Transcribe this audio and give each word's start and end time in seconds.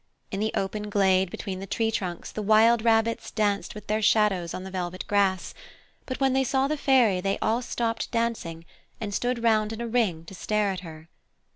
In 0.31 0.39
the 0.39 0.49
open 0.55 0.89
glade 0.89 1.29
between 1.29 1.59
the 1.59 1.67
tree 1.67 1.91
trunks 1.91 2.31
the 2.31 2.41
wild 2.41 2.83
rabbits 2.83 3.29
danced 3.29 3.75
with 3.75 3.85
their 3.85 4.01
shadows 4.01 4.51
on 4.51 4.63
the 4.63 4.71
velvet 4.71 5.05
grass, 5.05 5.53
but 6.07 6.19
when 6.19 6.33
they 6.33 6.43
saw 6.43 6.67
the 6.67 6.75
Fairy 6.75 7.21
they 7.21 7.37
all 7.37 7.61
stopped 7.61 8.09
dancing 8.09 8.65
and 8.99 9.13
stood 9.13 9.43
round 9.43 9.71
in 9.71 9.79
a 9.79 9.87
ring 9.87 10.25
to 10.25 10.33
stare 10.33 10.71
at 10.71 10.79
her. 10.79 11.07